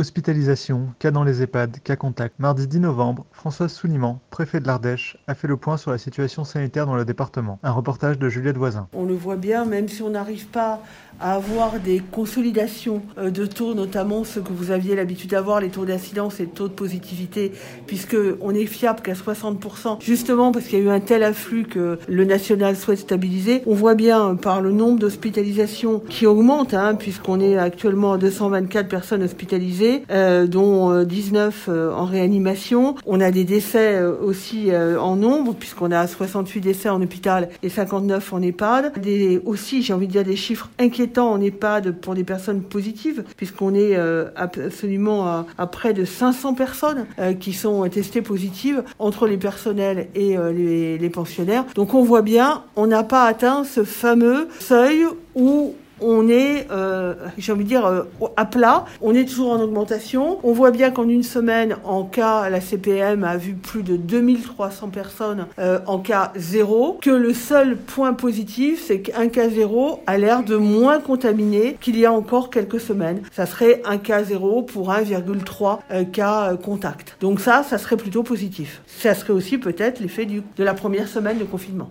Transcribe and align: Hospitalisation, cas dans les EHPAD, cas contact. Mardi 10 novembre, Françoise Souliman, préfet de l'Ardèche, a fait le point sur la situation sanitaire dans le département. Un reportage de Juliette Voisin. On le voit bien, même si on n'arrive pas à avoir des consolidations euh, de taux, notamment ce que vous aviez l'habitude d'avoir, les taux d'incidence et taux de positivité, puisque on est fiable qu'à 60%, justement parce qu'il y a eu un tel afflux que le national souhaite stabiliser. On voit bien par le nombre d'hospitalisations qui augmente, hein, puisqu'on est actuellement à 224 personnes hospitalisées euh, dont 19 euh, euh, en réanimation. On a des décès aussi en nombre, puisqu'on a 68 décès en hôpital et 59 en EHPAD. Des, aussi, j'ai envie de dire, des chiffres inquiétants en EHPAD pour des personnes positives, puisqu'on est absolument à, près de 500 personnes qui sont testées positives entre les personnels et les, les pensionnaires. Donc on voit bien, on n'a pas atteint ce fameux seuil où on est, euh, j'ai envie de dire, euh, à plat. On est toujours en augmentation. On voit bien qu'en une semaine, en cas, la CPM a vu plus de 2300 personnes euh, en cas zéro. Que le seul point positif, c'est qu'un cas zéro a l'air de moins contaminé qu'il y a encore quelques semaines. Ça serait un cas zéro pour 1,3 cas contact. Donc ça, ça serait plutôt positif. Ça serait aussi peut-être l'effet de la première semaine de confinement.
Hospitalisation, 0.00 0.88
cas 0.98 1.10
dans 1.10 1.24
les 1.24 1.42
EHPAD, 1.42 1.82
cas 1.84 1.94
contact. 1.94 2.36
Mardi 2.38 2.66
10 2.66 2.80
novembre, 2.80 3.26
Françoise 3.32 3.70
Souliman, 3.70 4.18
préfet 4.30 4.58
de 4.58 4.66
l'Ardèche, 4.66 5.18
a 5.26 5.34
fait 5.34 5.46
le 5.46 5.58
point 5.58 5.76
sur 5.76 5.90
la 5.90 5.98
situation 5.98 6.42
sanitaire 6.42 6.86
dans 6.86 6.96
le 6.96 7.04
département. 7.04 7.58
Un 7.62 7.72
reportage 7.72 8.18
de 8.18 8.30
Juliette 8.30 8.56
Voisin. 8.56 8.88
On 8.94 9.04
le 9.04 9.12
voit 9.12 9.36
bien, 9.36 9.66
même 9.66 9.88
si 9.88 10.00
on 10.00 10.08
n'arrive 10.08 10.46
pas 10.46 10.80
à 11.20 11.34
avoir 11.34 11.78
des 11.80 11.98
consolidations 11.98 13.02
euh, 13.18 13.30
de 13.30 13.44
taux, 13.44 13.74
notamment 13.74 14.24
ce 14.24 14.40
que 14.40 14.54
vous 14.54 14.70
aviez 14.70 14.96
l'habitude 14.96 15.32
d'avoir, 15.32 15.60
les 15.60 15.68
taux 15.68 15.84
d'incidence 15.84 16.40
et 16.40 16.46
taux 16.46 16.68
de 16.68 16.72
positivité, 16.72 17.52
puisque 17.86 18.16
on 18.40 18.54
est 18.54 18.64
fiable 18.64 19.02
qu'à 19.02 19.12
60%, 19.12 20.00
justement 20.00 20.50
parce 20.50 20.64
qu'il 20.64 20.78
y 20.78 20.82
a 20.82 20.84
eu 20.86 20.88
un 20.88 21.00
tel 21.00 21.22
afflux 21.22 21.64
que 21.64 21.98
le 22.08 22.24
national 22.24 22.74
souhaite 22.74 23.00
stabiliser. 23.00 23.62
On 23.66 23.74
voit 23.74 23.96
bien 23.96 24.34
par 24.36 24.62
le 24.62 24.72
nombre 24.72 24.98
d'hospitalisations 24.98 26.00
qui 26.08 26.24
augmente, 26.24 26.72
hein, 26.72 26.94
puisqu'on 26.94 27.38
est 27.38 27.58
actuellement 27.58 28.14
à 28.14 28.16
224 28.16 28.88
personnes 28.88 29.22
hospitalisées 29.22 29.89
euh, 30.10 30.46
dont 30.46 31.02
19 31.02 31.66
euh, 31.68 31.72
euh, 31.72 31.92
en 31.92 32.04
réanimation. 32.04 32.94
On 33.06 33.20
a 33.20 33.30
des 33.30 33.44
décès 33.44 34.02
aussi 34.02 34.70
en 34.74 35.16
nombre, 35.16 35.54
puisqu'on 35.54 35.90
a 35.90 36.06
68 36.06 36.60
décès 36.60 36.88
en 36.88 37.00
hôpital 37.00 37.48
et 37.62 37.68
59 37.68 38.32
en 38.32 38.42
EHPAD. 38.42 39.00
Des, 39.00 39.40
aussi, 39.44 39.82
j'ai 39.82 39.92
envie 39.92 40.06
de 40.06 40.12
dire, 40.12 40.24
des 40.24 40.36
chiffres 40.36 40.68
inquiétants 40.78 41.30
en 41.30 41.40
EHPAD 41.40 41.92
pour 41.92 42.14
des 42.14 42.24
personnes 42.24 42.62
positives, 42.62 43.24
puisqu'on 43.36 43.74
est 43.74 43.96
absolument 44.36 45.44
à, 45.58 45.66
près 45.66 45.92
de 45.92 46.04
500 46.04 46.54
personnes 46.54 47.06
qui 47.38 47.52
sont 47.52 47.88
testées 47.88 48.22
positives 48.22 48.82
entre 48.98 49.26
les 49.26 49.36
personnels 49.36 50.08
et 50.14 50.36
les, 50.54 50.98
les 50.98 51.10
pensionnaires. 51.10 51.64
Donc 51.74 51.94
on 51.94 52.02
voit 52.02 52.22
bien, 52.22 52.62
on 52.76 52.86
n'a 52.86 53.02
pas 53.02 53.24
atteint 53.24 53.64
ce 53.64 53.84
fameux 53.84 54.48
seuil 54.58 55.04
où 55.34 55.74
on 56.00 56.28
est, 56.28 56.66
euh, 56.70 57.14
j'ai 57.38 57.52
envie 57.52 57.64
de 57.64 57.68
dire, 57.68 57.86
euh, 57.86 58.02
à 58.36 58.44
plat. 58.44 58.84
On 59.00 59.14
est 59.14 59.24
toujours 59.24 59.50
en 59.50 59.60
augmentation. 59.60 60.38
On 60.42 60.52
voit 60.52 60.70
bien 60.70 60.90
qu'en 60.90 61.08
une 61.08 61.22
semaine, 61.22 61.76
en 61.84 62.04
cas, 62.04 62.48
la 62.48 62.60
CPM 62.60 63.24
a 63.24 63.36
vu 63.36 63.54
plus 63.54 63.82
de 63.82 63.96
2300 63.96 64.88
personnes 64.88 65.46
euh, 65.58 65.78
en 65.86 65.98
cas 65.98 66.32
zéro. 66.36 66.98
Que 67.02 67.10
le 67.10 67.34
seul 67.34 67.76
point 67.76 68.12
positif, 68.12 68.84
c'est 68.86 69.00
qu'un 69.00 69.28
cas 69.28 69.48
zéro 69.48 70.00
a 70.06 70.18
l'air 70.18 70.42
de 70.42 70.56
moins 70.56 71.00
contaminé 71.00 71.76
qu'il 71.80 71.98
y 71.98 72.06
a 72.06 72.12
encore 72.12 72.50
quelques 72.50 72.80
semaines. 72.80 73.22
Ça 73.32 73.46
serait 73.46 73.82
un 73.84 73.98
cas 73.98 74.24
zéro 74.24 74.62
pour 74.62 74.90
1,3 74.90 76.10
cas 76.12 76.56
contact. 76.56 77.16
Donc 77.20 77.40
ça, 77.40 77.62
ça 77.62 77.78
serait 77.78 77.96
plutôt 77.96 78.22
positif. 78.22 78.82
Ça 78.86 79.14
serait 79.14 79.32
aussi 79.32 79.58
peut-être 79.58 80.00
l'effet 80.00 80.26
de 80.26 80.64
la 80.64 80.74
première 80.74 81.08
semaine 81.08 81.38
de 81.38 81.44
confinement. 81.44 81.90